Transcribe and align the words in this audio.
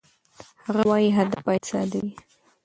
هغه 0.65 0.81
وايي، 0.89 1.09
هدف 1.17 1.39
باید 1.45 1.63
ساده 1.71 1.97
وي. 2.03 2.11